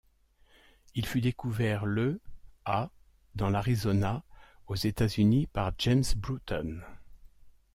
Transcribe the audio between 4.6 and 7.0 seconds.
aux États-Unis par James Bruton.